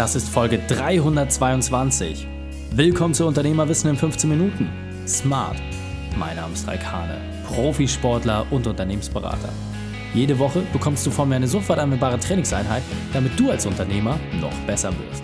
Das 0.00 0.14
ist 0.14 0.30
Folge 0.30 0.58
322. 0.66 2.26
Willkommen 2.70 3.12
zu 3.12 3.26
Unternehmerwissen 3.26 3.90
in 3.90 3.96
15 3.98 4.30
Minuten. 4.30 4.70
Smart. 5.06 5.58
Mein 6.16 6.36
Name 6.36 6.54
ist 6.54 6.66
Raikane, 6.66 7.20
Profisportler 7.46 8.46
und 8.50 8.66
Unternehmensberater. 8.66 9.50
Jede 10.14 10.38
Woche 10.38 10.62
bekommst 10.72 11.04
du 11.04 11.10
von 11.10 11.28
mir 11.28 11.34
eine 11.34 11.46
sofort 11.46 11.78
anwendbare 11.78 12.18
Trainingseinheit, 12.18 12.82
damit 13.12 13.38
du 13.38 13.50
als 13.50 13.66
Unternehmer 13.66 14.18
noch 14.40 14.54
besser 14.66 14.88
wirst. 14.88 15.22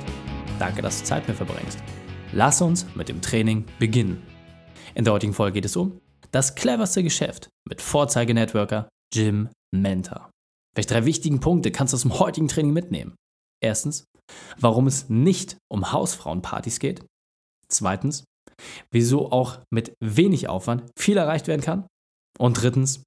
Danke, 0.58 0.82
dass 0.82 0.98
du 0.98 1.06
Zeit 1.06 1.26
mit 1.26 1.28
mir 1.40 1.46
verbringst. 1.46 1.78
Lass 2.32 2.60
uns 2.60 2.84
mit 2.94 3.08
dem 3.08 3.22
Training 3.22 3.64
beginnen. 3.78 4.22
In 4.94 5.04
der 5.04 5.14
heutigen 5.14 5.32
Folge 5.32 5.54
geht 5.54 5.64
es 5.64 5.76
um 5.76 6.02
das 6.32 6.54
cleverste 6.54 7.02
Geschäft 7.02 7.48
mit 7.66 7.80
Vorzeigenetworker 7.80 8.90
Jim 9.14 9.48
Mentor. 9.74 10.28
Welche 10.74 10.90
drei 10.90 11.06
wichtigen 11.06 11.40
Punkte 11.40 11.70
kannst 11.70 11.94
du 11.94 11.96
aus 11.96 12.02
dem 12.02 12.18
heutigen 12.18 12.48
Training 12.48 12.74
mitnehmen? 12.74 13.14
Erstens, 13.62 14.04
warum 14.58 14.86
es 14.86 15.08
nicht 15.08 15.56
um 15.70 15.92
Hausfrauenpartys 15.92 16.78
geht. 16.78 17.04
Zweitens, 17.68 18.24
wieso 18.90 19.32
auch 19.32 19.60
mit 19.72 19.94
wenig 20.00 20.48
Aufwand 20.48 20.84
viel 20.98 21.16
erreicht 21.16 21.46
werden 21.48 21.62
kann. 21.62 21.86
Und 22.38 22.60
drittens, 22.62 23.02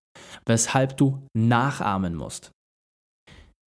weshalb 0.45 0.97
du 0.97 1.25
nachahmen 1.35 2.15
musst. 2.15 2.51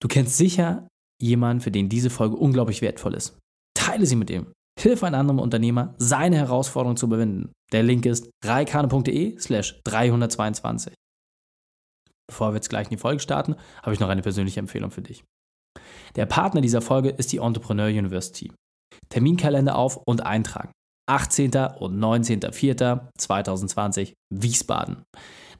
Du 0.03 0.09
kennst 0.09 0.37
sicher 0.37 0.89
jemanden, 1.21 1.61
für 1.61 1.71
den 1.71 1.89
diese 1.89 2.11
Folge 2.11 2.37
unglaublich 2.37 2.81
wertvoll 2.81 3.15
ist. 3.15 3.39
Teile 3.75 4.07
sie 4.07 4.17
mit 4.17 4.31
ihm. 4.31 4.53
Hilf 4.79 5.03
einem 5.03 5.21
anderen 5.21 5.41
Unternehmer, 5.41 5.95
seine 5.99 6.37
Herausforderung 6.37 6.97
zu 6.97 7.07
überwinden. 7.07 7.53
Der 7.73 7.83
Link 7.83 8.07
ist 8.07 8.31
reikane.de 8.43 9.39
slash 9.39 9.79
322. 9.85 10.95
Bevor 12.27 12.53
wir 12.53 12.57
jetzt 12.57 12.71
gleich 12.71 12.87
in 12.87 12.97
die 12.97 12.97
Folge 12.97 13.21
starten, 13.21 13.57
habe 13.83 13.93
ich 13.93 14.01
noch 14.01 14.09
eine 14.09 14.23
persönliche 14.23 14.61
Empfehlung 14.61 14.91
für 14.91 15.03
dich. 15.03 15.25
Der 16.17 16.27
Partner 16.27 16.61
dieser 16.61 16.81
Folge 16.81 17.11
ist 17.11 17.31
die 17.33 17.39
Entrepreneur 17.39 17.89
University. 17.89 18.51
Terminkalender 19.09 19.77
auf 19.77 20.01
und 20.07 20.27
eintragen. 20.27 20.73
18. 21.09 21.51
und 21.79 21.97
19.04.2020 21.99 24.13
Wiesbaden. 24.33 25.03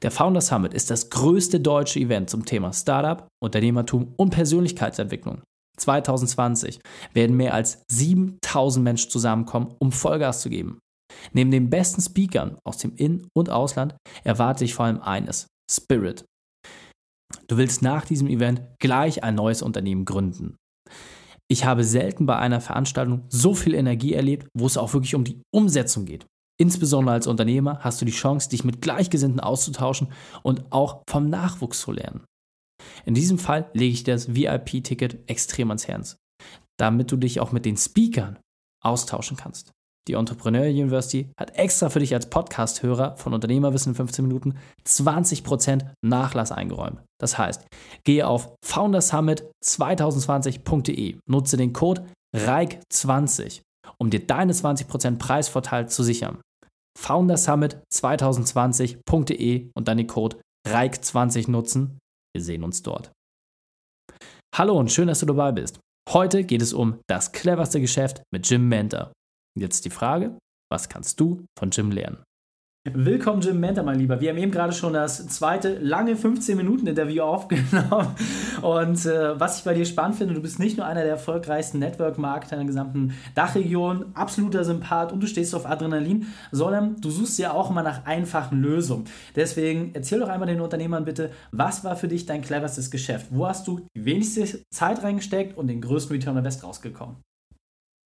Der 0.01 0.11
Founder 0.11 0.41
Summit 0.41 0.73
ist 0.73 0.89
das 0.89 1.09
größte 1.09 1.59
deutsche 1.59 1.99
Event 1.99 2.29
zum 2.29 2.45
Thema 2.45 2.71
Startup, 2.73 3.27
Unternehmertum 3.43 4.13
und 4.17 4.29
Persönlichkeitsentwicklung. 4.29 5.41
2020 5.77 6.79
werden 7.13 7.35
mehr 7.35 7.53
als 7.53 7.83
7000 7.91 8.83
Menschen 8.83 9.11
zusammenkommen, 9.11 9.75
um 9.79 9.91
Vollgas 9.91 10.41
zu 10.41 10.49
geben. 10.49 10.79
Neben 11.33 11.51
den 11.51 11.69
besten 11.69 12.01
Speakern 12.01 12.57
aus 12.65 12.77
dem 12.77 12.95
In- 12.95 13.27
und 13.35 13.49
Ausland 13.49 13.95
erwarte 14.23 14.63
ich 14.63 14.73
vor 14.73 14.85
allem 14.85 15.01
eines: 15.01 15.47
Spirit. 15.69 16.23
Du 17.51 17.57
willst 17.57 17.81
nach 17.81 18.05
diesem 18.05 18.29
Event 18.29 18.61
gleich 18.79 19.25
ein 19.25 19.35
neues 19.35 19.61
Unternehmen 19.61 20.05
gründen. 20.05 20.55
Ich 21.49 21.65
habe 21.65 21.83
selten 21.83 22.25
bei 22.25 22.37
einer 22.37 22.61
Veranstaltung 22.61 23.25
so 23.27 23.53
viel 23.53 23.73
Energie 23.73 24.13
erlebt, 24.13 24.47
wo 24.57 24.65
es 24.65 24.77
auch 24.77 24.93
wirklich 24.93 25.15
um 25.15 25.25
die 25.25 25.41
Umsetzung 25.53 26.05
geht. 26.05 26.25
Insbesondere 26.57 27.13
als 27.13 27.27
Unternehmer 27.27 27.79
hast 27.81 27.99
du 27.99 28.05
die 28.05 28.13
Chance, 28.13 28.47
dich 28.47 28.63
mit 28.63 28.81
Gleichgesinnten 28.81 29.41
auszutauschen 29.41 30.13
und 30.43 30.71
auch 30.71 31.03
vom 31.09 31.29
Nachwuchs 31.29 31.81
zu 31.81 31.91
lernen. 31.91 32.23
In 33.03 33.15
diesem 33.15 33.37
Fall 33.37 33.69
lege 33.73 33.95
ich 33.95 34.05
das 34.05 34.33
VIP-Ticket 34.33 35.29
extrem 35.29 35.71
ans 35.71 35.89
Herz, 35.89 36.15
damit 36.79 37.11
du 37.11 37.17
dich 37.17 37.41
auch 37.41 37.51
mit 37.51 37.65
den 37.65 37.75
Speakern 37.75 38.39
austauschen 38.81 39.35
kannst. 39.35 39.73
Die 40.07 40.13
Entrepreneur 40.13 40.65
University 40.65 41.29
hat 41.39 41.55
extra 41.55 41.89
für 41.89 41.99
dich 41.99 42.15
als 42.15 42.27
Podcast-Hörer 42.29 43.17
von 43.17 43.35
Unternehmerwissen 43.35 43.91
in 43.91 43.95
15 43.95 44.27
Minuten 44.27 44.57
20% 44.87 45.91
Nachlass 46.03 46.51
eingeräumt. 46.51 47.03
Das 47.19 47.37
heißt, 47.37 47.67
gehe 48.03 48.25
auf 48.25 48.55
foundersummit2020.de, 48.65 51.19
nutze 51.29 51.55
den 51.55 51.73
Code 51.73 52.07
REIK20, 52.35 53.61
um 53.99 54.09
dir 54.09 54.25
deine 54.25 54.53
20% 54.53 55.19
Preisvorteil 55.19 55.87
zu 55.87 56.01
sichern. 56.01 56.41
foundersummit2020.de 56.99 59.69
und 59.75 59.87
dann 59.87 59.97
den 59.97 60.07
Code 60.07 60.41
REIK20 60.67 61.51
nutzen. 61.51 61.99
Wir 62.35 62.43
sehen 62.43 62.63
uns 62.63 62.81
dort. 62.81 63.11
Hallo 64.55 64.79
und 64.79 64.91
schön, 64.91 65.07
dass 65.07 65.19
du 65.19 65.27
dabei 65.27 65.51
bist. 65.51 65.79
Heute 66.09 66.43
geht 66.43 66.63
es 66.63 66.73
um 66.73 66.99
das 67.07 67.31
cleverste 67.31 67.79
Geschäft 67.79 68.23
mit 68.33 68.49
Jim 68.49 68.67
Mentor. 68.67 69.11
Jetzt 69.57 69.83
die 69.83 69.89
Frage, 69.89 70.37
was 70.71 70.87
kannst 70.87 71.19
du 71.19 71.45
von 71.59 71.71
Jim 71.71 71.91
lernen? 71.91 72.23
Willkommen, 72.89 73.41
Jim 73.41 73.59
Mentor, 73.59 73.83
mein 73.83 73.99
Lieber. 73.99 74.21
Wir 74.21 74.31
haben 74.31 74.39
eben 74.39 74.51
gerade 74.51 74.73
schon 74.73 74.93
das 74.93 75.27
zweite 75.27 75.77
lange 75.77 76.15
15-Minuten-Interview 76.15 77.21
aufgenommen. 77.21 78.15
Und 78.63 79.05
äh, 79.05 79.39
was 79.39 79.59
ich 79.59 79.63
bei 79.65 79.75
dir 79.75 79.85
spannend 79.85 80.15
finde, 80.15 80.33
du 80.33 80.41
bist 80.41 80.57
nicht 80.57 80.77
nur 80.77 80.87
einer 80.87 81.01
der 81.01 81.11
erfolgreichsten 81.11 81.77
Network-Marketer 81.77 82.53
in 82.53 82.61
der 82.61 82.67
gesamten 82.67 83.13
Dachregion, 83.35 84.15
absoluter 84.15 84.63
Sympath 84.63 85.11
und 85.11 85.21
du 85.21 85.27
stehst 85.27 85.53
auf 85.53 85.67
Adrenalin, 85.67 86.25
sondern 86.51 86.99
du 86.99 87.11
suchst 87.11 87.37
ja 87.37 87.51
auch 87.51 87.69
immer 87.69 87.83
nach 87.83 88.05
einfachen 88.05 88.61
Lösungen. 88.61 89.05
Deswegen 89.35 89.91
erzähl 89.93 90.19
doch 90.19 90.29
einmal 90.29 90.47
den 90.47 90.61
Unternehmern 90.61 91.05
bitte, 91.05 91.29
was 91.51 91.83
war 91.83 91.95
für 91.95 92.07
dich 92.07 92.25
dein 92.25 92.41
cleverstes 92.41 92.89
Geschäft? 92.89 93.27
Wo 93.29 93.45
hast 93.45 93.67
du 93.67 93.85
die 93.95 94.05
wenigste 94.05 94.63
Zeit 94.71 95.03
reingesteckt 95.03 95.55
und 95.55 95.67
den 95.67 95.81
größten 95.81 96.15
Return 96.15 96.33
on 96.33 96.39
Invest 96.39 96.63
rausgekommen? 96.63 97.17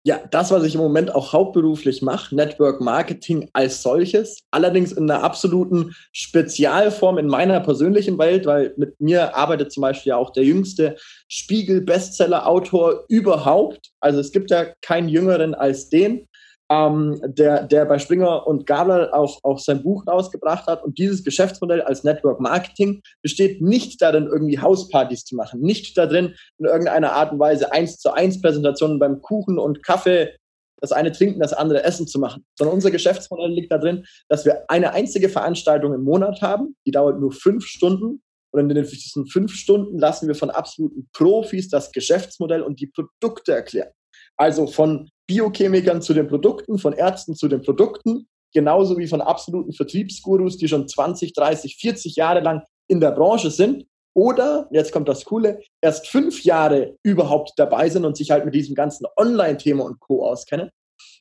Ja, 0.07 0.21
das, 0.31 0.51
was 0.51 0.65
ich 0.65 0.75
im 0.75 0.83
Moment 0.83 1.15
auch 1.15 1.33
hauptberuflich 1.33 2.03
mache, 2.03 2.35
Network 2.35 2.83
Marketing 2.83 3.49
als 3.55 3.83
solches, 3.83 4.43
allerdings 4.51 4.93
in 4.93 5.11
einer 5.11 5.25
absoluten 5.25 5.95
Spezialform 6.13 7.17
in 7.17 7.27
meiner 7.27 7.59
persönlichen 7.61 8.19
Welt, 8.19 8.45
weil 8.45 8.75
mit 8.77 9.01
mir 9.01 9.35
arbeitet 9.35 9.73
zum 9.73 9.81
Beispiel 9.81 10.11
ja 10.11 10.17
auch 10.19 10.29
der 10.29 10.45
jüngste 10.45 10.97
Spiegel-Bestseller-Autor 11.29 13.07
überhaupt. 13.09 13.93
Also 14.01 14.21
es 14.21 14.31
gibt 14.31 14.51
ja 14.51 14.67
keinen 14.83 15.09
Jüngeren 15.09 15.55
als 15.55 15.89
den 15.89 16.29
ähm, 16.75 17.21
der, 17.25 17.65
der 17.65 17.85
bei 17.85 17.99
Springer 17.99 18.47
und 18.47 18.67
Gabler 18.67 19.15
auch, 19.15 19.39
auch 19.43 19.59
sein 19.59 19.83
Buch 19.83 20.07
rausgebracht 20.07 20.67
hat. 20.67 20.83
Und 20.83 20.99
dieses 20.99 21.25
Geschäftsmodell 21.25 21.83
als 21.83 22.05
Network 22.05 22.41
Marketing 22.41 23.01
besteht 23.23 23.61
nicht 23.61 24.01
darin, 24.03 24.27
irgendwie 24.27 24.59
Hauspartys 24.59 25.25
zu 25.25 25.37
machen, 25.37 25.61
nicht 25.61 25.97
darin, 25.97 26.35
in 26.59 26.67
irgendeiner 26.67 27.13
Art 27.13 27.33
und 27.33 27.39
Weise 27.39 27.73
eins 27.73 27.99
zu 27.99 28.13
eins 28.13 28.41
Präsentationen 28.41 28.99
beim 28.99 29.21
Kuchen 29.21 29.59
und 29.59 29.83
Kaffee 29.83 30.35
das 30.81 30.93
eine 30.93 31.13
trinken, 31.13 31.41
das 31.41 31.55
andere 31.55 31.83
essen 31.83 32.07
zu 32.07 32.19
machen, 32.19 32.45
sondern 32.59 32.75
unser 32.75 32.91
Geschäftsmodell 32.91 33.51
liegt 33.51 33.73
darin, 33.73 34.05
dass 34.29 34.45
wir 34.45 34.65
eine 34.69 34.93
einzige 34.93 35.31
Veranstaltung 35.31 35.95
im 35.95 36.03
Monat 36.03 36.43
haben, 36.43 36.77
die 36.85 36.91
dauert 36.91 37.21
nur 37.21 37.33
fünf 37.33 37.65
Stunden 37.65 38.23
und 38.51 38.71
in 38.71 38.83
diesen 38.83 39.27
fünf 39.27 39.55
Stunden 39.55 39.99
lassen 39.99 40.29
wir 40.29 40.35
von 40.35 40.51
absoluten 40.51 41.09
Profis 41.13 41.69
das 41.71 41.91
Geschäftsmodell 41.91 42.61
und 42.61 42.81
die 42.81 42.87
Produkte 42.87 43.53
erklären. 43.53 43.93
Also 44.37 44.67
von 44.67 45.09
Biochemikern 45.27 46.03
zu 46.03 46.15
den 46.15 46.29
Produkten, 46.29 46.79
von 46.79 46.93
Ärzten 46.93 47.35
zu 47.35 47.49
den 47.49 47.63
Produkten, 47.63 48.27
genauso 48.53 48.99
wie 48.99 49.07
von 49.07 49.21
absoluten 49.21 49.73
Vertriebsgurus, 49.73 50.57
die 50.57 50.69
schon 50.69 50.89
20, 50.89 51.33
30, 51.33 51.77
40 51.77 52.17
Jahre 52.17 52.41
lang 52.41 52.63
in 52.89 53.01
der 53.01 53.13
Branche 53.13 53.51
sind 53.51 53.87
oder, 54.17 54.69
jetzt 54.71 54.93
kommt 54.93 55.09
das 55.09 55.25
Coole, 55.25 55.61
erst 55.83 56.07
fünf 56.07 56.45
Jahre 56.45 56.97
überhaupt 57.03 57.53
dabei 57.57 57.89
sind 57.89 58.05
und 58.05 58.17
sich 58.17 58.31
halt 58.31 58.45
mit 58.45 58.55
diesem 58.55 58.75
ganzen 58.75 59.07
Online-Thema 59.17 59.85
und 59.85 59.99
Co. 59.99 60.25
auskennen. 60.25 60.71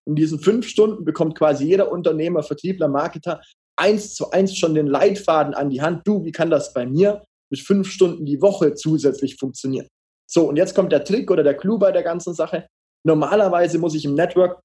In 0.06 0.16
diesen 0.16 0.40
fünf 0.40 0.68
Stunden 0.68 1.04
bekommt 1.04 1.36
quasi 1.38 1.66
jeder 1.66 1.92
Unternehmer, 1.92 2.44
Vertriebler, 2.44 2.88
Marketer 2.88 3.42
eins 3.76 4.14
zu 4.14 4.30
eins 4.30 4.56
schon 4.56 4.76
den 4.76 4.86
Leitfaden 4.86 5.56
an 5.56 5.72
die 5.72 5.82
Hand. 5.82 6.08
Du, 6.08 6.24
wie 6.24 6.32
kann 6.32 6.52
das 6.52 6.74
bei 6.74 6.86
mir 6.86 7.24
mit 7.50 7.60
fünf 7.60 7.90
Stunden 7.90 8.26
die 8.26 8.42
Woche 8.42 8.76
zusätzlich 8.76 9.38
funktionieren? 9.38 9.88
So, 10.30 10.48
und 10.48 10.58
jetzt 10.58 10.76
kommt 10.76 10.92
der 10.92 11.04
Trick 11.04 11.32
oder 11.32 11.44
der 11.44 11.56
Clou 11.56 11.80
bei 11.80 11.92
der 11.92 12.04
ganzen 12.04 12.36
Sache. 12.36 12.68
Normalerweise 13.06 13.80
muss 13.80 13.96
ich 13.96 14.06
im 14.06 14.16
Network 14.16 14.62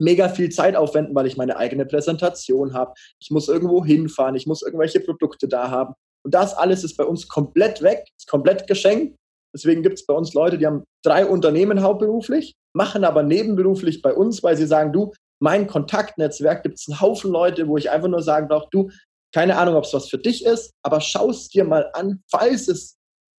mega 0.00 0.28
viel 0.28 0.50
Zeit 0.50 0.76
aufwenden, 0.76 1.14
weil 1.14 1.26
ich 1.26 1.36
meine 1.36 1.56
eigene 1.56 1.86
Präsentation 1.86 2.74
habe. 2.74 2.94
Ich 3.20 3.30
muss 3.30 3.48
irgendwo 3.48 3.84
hinfahren, 3.84 4.34
ich 4.36 4.46
muss 4.46 4.62
irgendwelche 4.62 5.00
Produkte 5.00 5.48
da 5.48 5.70
haben. 5.70 5.94
Und 6.24 6.34
das 6.34 6.54
alles 6.54 6.84
ist 6.84 6.96
bei 6.96 7.04
uns 7.04 7.28
komplett 7.28 7.82
weg, 7.82 8.04
ist 8.16 8.28
komplett 8.28 8.66
geschenkt. 8.66 9.16
Deswegen 9.54 9.82
gibt 9.82 9.98
es 9.98 10.06
bei 10.06 10.14
uns 10.14 10.34
Leute, 10.34 10.58
die 10.58 10.66
haben 10.66 10.84
drei 11.02 11.26
Unternehmen 11.26 11.82
hauptberuflich, 11.82 12.54
machen 12.74 13.04
aber 13.04 13.22
nebenberuflich 13.22 14.02
bei 14.02 14.12
uns, 14.12 14.42
weil 14.42 14.56
sie 14.56 14.66
sagen, 14.66 14.92
du, 14.92 15.12
mein 15.40 15.66
Kontaktnetzwerk 15.66 16.62
gibt 16.64 16.78
es 16.78 16.88
einen 16.88 17.00
Haufen 17.00 17.30
Leute, 17.30 17.66
wo 17.68 17.76
ich 17.76 17.90
einfach 17.90 18.08
nur 18.08 18.22
sagen 18.22 18.48
darf, 18.48 18.64
du, 18.70 18.90
keine 19.32 19.56
Ahnung, 19.56 19.76
ob 19.76 19.84
es 19.84 19.94
was 19.94 20.08
für 20.08 20.18
dich 20.18 20.44
ist, 20.44 20.72
aber 20.82 21.00
schau 21.00 21.30
es 21.30 21.48
dir 21.48 21.64
mal 21.64 21.90
an, 21.94 22.22
falls 22.30 22.68
es 22.68 22.96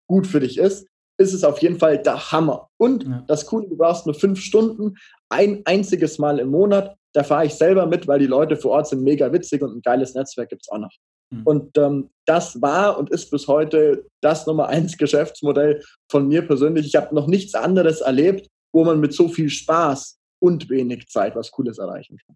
gut 0.07 0.25
für 0.25 0.39
dich 0.39 0.57
ist 0.57 0.88
ist 1.19 1.33
es 1.33 1.44
auf 1.44 1.62
jeden 1.62 1.77
Fall 1.77 2.01
der 2.01 2.31
Hammer. 2.31 2.69
Und 2.77 3.04
ja. 3.04 3.24
das 3.27 3.45
Coole, 3.45 3.68
du 3.68 3.77
brauchst 3.77 4.06
nur 4.06 4.16
fünf 4.16 4.39
Stunden, 4.39 4.95
ein 5.30 5.62
einziges 5.66 6.18
Mal 6.18 6.39
im 6.39 6.50
Monat. 6.50 6.95
Da 7.13 7.24
fahre 7.24 7.45
ich 7.45 7.54
selber 7.54 7.86
mit, 7.86 8.07
weil 8.07 8.19
die 8.19 8.27
Leute 8.27 8.56
vor 8.56 8.71
Ort 8.71 8.88
sind 8.88 9.04
mega 9.04 9.31
witzig 9.31 9.62
und 9.62 9.75
ein 9.75 9.81
geiles 9.81 10.13
Netzwerk 10.16 10.50
gibt 10.50 10.62
es 10.63 10.69
auch 10.69 10.77
noch. 10.77 10.92
Mhm. 11.31 11.44
Und 11.44 11.77
ähm, 11.77 12.10
das 12.25 12.62
war 12.62 12.98
und 12.98 13.10
ist 13.10 13.30
bis 13.31 13.48
heute 13.48 14.06
das 14.21 14.48
Nummer 14.48 14.68
eins 14.68 14.98
Geschäftsmodell 14.98 15.83
von 16.10 16.27
mir 16.27 16.48
persönlich. 16.48 16.88
Ich 16.88 16.95
habe 16.95 17.13
noch 17.13 17.27
nichts 17.27 17.54
anderes 17.54 18.01
erlebt, 18.01 18.48
wo 18.74 18.86
man 18.86 19.00
mit 19.00 19.13
so 19.13 19.27
viel 19.27 19.50
Spaß 19.50 20.18
und 20.42 20.69
wenig 20.69 21.07
Zeit 21.10 21.36
was 21.36 21.51
Cooles 21.51 21.80
erreichen 21.80 22.18
kann. 22.25 22.36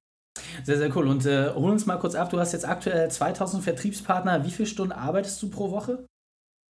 Sehr, 0.64 0.78
sehr 0.78 0.96
cool. 0.96 1.08
Und 1.08 1.26
äh, 1.26 1.54
hol 1.54 1.72
uns 1.72 1.86
mal 1.86 1.98
kurz 1.98 2.16
ab. 2.16 2.30
Du 2.32 2.40
hast 2.40 2.52
jetzt 2.52 2.68
aktuell 2.68 3.10
2000 3.10 3.64
Vertriebspartner. 3.64 4.44
Wie 4.46 4.52
viele 4.52 4.68
Stunden 4.68 4.92
arbeitest 4.92 5.42
du 5.42 5.50
pro 5.50 5.72
Woche? 5.72 6.06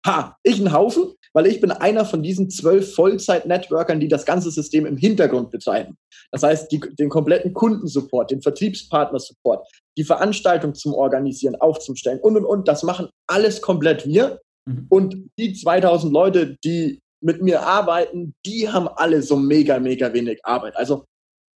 Ha, 0.06 0.38
ich 0.44 0.60
einen 0.60 0.74
Haufen, 0.74 1.14
weil 1.34 1.48
ich 1.48 1.62
bin 1.62 1.72
einer 1.72 2.06
von 2.06 2.22
diesen 2.22 2.50
zwölf 2.50 2.94
Vollzeit-Networkern, 2.94 4.00
die 4.00 4.08
das 4.08 4.26
ganze 4.26 4.52
System 4.52 4.86
im 4.86 4.98
Hintergrund 4.98 5.50
betreiben. 5.50 5.98
Das 6.32 6.44
heißt, 6.44 6.72
die, 6.72 6.80
den 6.80 7.10
kompletten 7.10 7.54
Kundensupport, 7.54 8.32
den 8.32 8.42
Vertriebspartner-Support, 8.42 9.68
die 9.98 10.04
Veranstaltung 10.04 10.74
zum 10.74 10.94
Organisieren, 10.94 11.56
aufzustellen 11.56 12.20
und, 12.20 12.38
und, 12.38 12.46
und. 12.46 12.68
Das 12.68 12.84
machen 12.84 13.10
alles 13.28 13.62
komplett 13.62 14.06
wir. 14.06 14.42
Mhm. 14.66 14.86
Und 14.90 15.30
die 15.38 15.54
2000 15.54 16.12
Leute, 16.12 16.58
die 16.64 17.00
mit 17.22 17.42
mir 17.42 17.62
arbeiten, 17.62 18.34
die 18.46 18.70
haben 18.70 18.88
alle 18.88 19.22
so 19.22 19.38
mega, 19.38 19.80
mega 19.80 20.12
wenig 20.14 20.40
Arbeit. 20.44 20.76
Also 20.76 21.06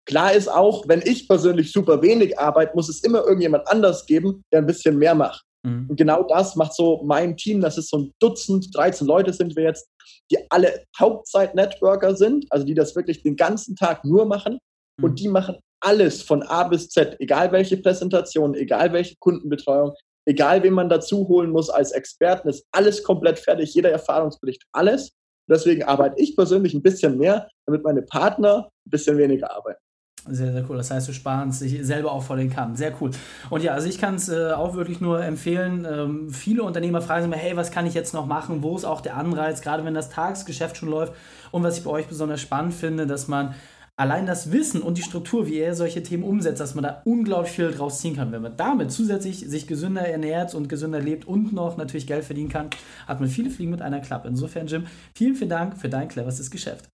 klar 0.05 0.33
ist 0.33 0.47
auch, 0.47 0.87
wenn 0.87 1.01
ich 1.01 1.27
persönlich 1.27 1.71
super 1.71 2.01
wenig 2.01 2.39
arbeite, 2.39 2.75
muss 2.75 2.87
es 2.87 3.03
immer 3.03 3.23
irgendjemand 3.23 3.67
anders 3.67 4.05
geben, 4.05 4.43
der 4.53 4.59
ein 4.59 4.65
bisschen 4.65 4.97
mehr 4.97 5.15
macht. 5.15 5.43
Mhm. 5.63 5.87
Und 5.89 5.95
genau 5.95 6.23
das 6.23 6.55
macht 6.55 6.75
so 6.75 7.03
mein 7.03 7.37
Team, 7.37 7.61
das 7.61 7.77
ist 7.77 7.89
so 7.89 7.97
ein 7.99 8.13
Dutzend, 8.19 8.75
13 8.75 9.07
Leute 9.07 9.33
sind 9.33 9.55
wir 9.55 9.63
jetzt, 9.63 9.87
die 10.31 10.37
alle 10.49 10.83
Hauptzeit-Networker 10.99 12.15
sind, 12.15 12.45
also 12.49 12.65
die 12.65 12.73
das 12.73 12.95
wirklich 12.95 13.23
den 13.23 13.35
ganzen 13.35 13.75
Tag 13.75 14.03
nur 14.05 14.25
machen. 14.25 14.59
Mhm. 14.97 15.05
Und 15.05 15.19
die 15.19 15.27
machen 15.27 15.57
alles 15.79 16.23
von 16.23 16.43
A 16.43 16.63
bis 16.63 16.89
Z, 16.89 17.15
egal 17.19 17.51
welche 17.51 17.77
Präsentation, 17.77 18.55
egal 18.55 18.93
welche 18.93 19.15
Kundenbetreuung, 19.19 19.93
egal 20.25 20.63
wen 20.63 20.73
man 20.73 20.89
dazu 20.89 21.27
holen 21.27 21.51
muss 21.51 21.69
als 21.69 21.91
Experten, 21.91 22.49
ist 22.49 22.65
alles 22.71 23.03
komplett 23.03 23.39
fertig, 23.39 23.73
jeder 23.73 23.91
Erfahrungsbericht, 23.91 24.63
alles. 24.71 25.11
Deswegen 25.49 25.83
arbeite 25.83 26.21
ich 26.21 26.35
persönlich 26.35 26.73
ein 26.73 26.81
bisschen 26.81 27.17
mehr, 27.17 27.47
damit 27.65 27.83
meine 27.83 28.01
Partner 28.01 28.69
ein 28.85 28.89
bisschen 28.89 29.17
weniger 29.17 29.51
arbeiten. 29.55 29.79
Sehr, 30.29 30.51
sehr 30.51 30.65
cool. 30.69 30.77
Das 30.77 30.91
heißt, 30.91 31.07
du 31.07 31.13
sparst 31.13 31.61
dich 31.61 31.85
selber 31.85 32.11
auch 32.11 32.23
vor 32.23 32.35
den 32.35 32.49
Kamm. 32.49 32.75
Sehr 32.75 32.93
cool. 33.01 33.11
Und 33.49 33.63
ja, 33.63 33.73
also 33.73 33.87
ich 33.87 33.97
kann 33.97 34.15
es 34.15 34.29
äh, 34.29 34.51
auch 34.51 34.75
wirklich 34.75 35.01
nur 35.01 35.23
empfehlen. 35.23 35.87
Ähm, 35.89 36.29
viele 36.29 36.63
Unternehmer 36.63 37.01
fragen 37.01 37.23
sich 37.23 37.31
immer, 37.31 37.41
hey, 37.41 37.55
was 37.55 37.71
kann 37.71 37.85
ich 37.85 37.93
jetzt 37.93 38.13
noch 38.13 38.25
machen? 38.25 38.63
Wo 38.63 38.75
ist 38.75 38.85
auch 38.85 39.01
der 39.01 39.17
Anreiz, 39.17 39.61
gerade 39.61 39.85
wenn 39.85 39.93
das 39.93 40.09
Tagesgeschäft 40.09 40.77
schon 40.77 40.89
läuft? 40.89 41.13
Und 41.51 41.63
was 41.63 41.77
ich 41.77 41.83
bei 41.83 41.91
euch 41.91 42.07
besonders 42.07 42.41
spannend 42.41 42.73
finde, 42.73 43.07
dass 43.07 43.27
man 43.27 43.55
allein 43.97 44.27
das 44.27 44.51
Wissen 44.51 44.81
und 44.81 44.97
die 44.97 45.01
Struktur, 45.01 45.47
wie 45.47 45.57
er 45.57 45.75
solche 45.75 46.03
Themen 46.03 46.23
umsetzt, 46.23 46.61
dass 46.61 46.75
man 46.75 46.83
da 46.83 47.01
unglaublich 47.03 47.53
viel 47.53 47.71
draus 47.71 47.99
ziehen 47.99 48.15
kann. 48.15 48.31
Wenn 48.31 48.43
man 48.43 48.55
damit 48.55 48.91
zusätzlich 48.91 49.39
sich 49.39 49.67
gesünder 49.67 50.07
ernährt 50.07 50.53
und 50.53 50.69
gesünder 50.69 51.01
lebt 51.01 51.25
und 51.27 51.51
noch 51.51 51.77
natürlich 51.77 52.07
Geld 52.07 52.23
verdienen 52.23 52.49
kann, 52.49 52.69
hat 53.07 53.19
man 53.19 53.27
viele 53.27 53.49
Fliegen 53.49 53.71
mit 53.71 53.81
einer 53.81 53.99
Klappe. 53.99 54.27
Insofern, 54.27 54.67
Jim, 54.67 54.85
vielen, 55.13 55.35
vielen 55.35 55.49
Dank 55.49 55.77
für 55.77 55.89
dein 55.89 56.07
cleverstes 56.07 56.51
Geschäft. 56.51 56.87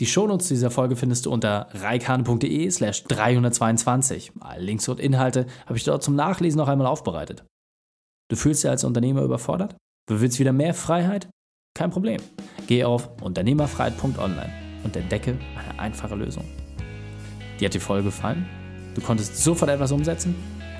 Die 0.00 0.06
Shownotes 0.06 0.48
dieser 0.48 0.70
Folge 0.70 0.94
findest 0.94 1.24
du 1.24 1.32
unter 1.32 1.68
reikane.de 1.72 2.70
slash 2.70 3.04
322. 3.04 4.32
Alle 4.40 4.62
Links 4.62 4.88
und 4.88 5.00
Inhalte 5.00 5.46
habe 5.64 5.78
ich 5.78 5.84
dort 5.84 6.02
zum 6.02 6.14
Nachlesen 6.14 6.58
noch 6.58 6.68
einmal 6.68 6.86
aufbereitet. 6.86 7.44
Du 8.28 8.36
fühlst 8.36 8.62
dich 8.62 8.70
als 8.70 8.84
Unternehmer 8.84 9.22
überfordert? 9.22 9.76
Du 10.06 10.20
willst 10.20 10.38
wieder 10.38 10.52
mehr 10.52 10.74
Freiheit? 10.74 11.28
Kein 11.74 11.90
Problem. 11.90 12.20
Geh 12.66 12.84
auf 12.84 13.08
unternehmerfreiheit.online 13.22 14.52
und 14.84 14.96
entdecke 14.96 15.38
eine 15.56 15.78
einfache 15.78 16.14
Lösung. 16.14 16.44
Dir 17.58 17.66
hat 17.66 17.74
die 17.74 17.80
Folge 17.80 18.04
gefallen? 18.04 18.46
Du 18.94 19.00
konntest 19.00 19.42
sofort 19.42 19.70
etwas 19.70 19.92
umsetzen? 19.92 20.34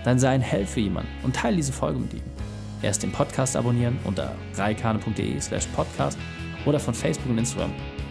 Dann 0.04 0.18
sei 0.18 0.28
ein 0.28 0.42
Held 0.42 0.68
für 0.68 0.80
jemanden 0.80 1.10
und 1.22 1.34
teile 1.34 1.56
diese 1.56 1.72
Folge 1.72 1.98
mit 1.98 2.12
ihm. 2.12 2.22
Erst 2.82 3.02
den 3.02 3.12
Podcast 3.12 3.56
abonnieren 3.56 3.98
unter 4.04 4.34
reikane.de 4.56 5.40
slash 5.40 5.66
podcast 5.68 6.18
oder 6.66 6.78
von 6.78 6.92
Facebook 6.92 7.30
und 7.30 7.38
Instagram 7.38 7.72